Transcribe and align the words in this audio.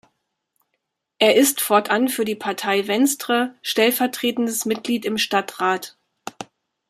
Er 1.19 1.35
ist 1.35 1.61
fortan 1.61 2.07
für 2.07 2.25
die 2.25 2.33
Partei 2.33 2.87
Venstre 2.87 3.53
stellvertretendes 3.61 4.65
Mitglied 4.65 5.05
im 5.05 5.19
Stadtrat. 5.19 5.95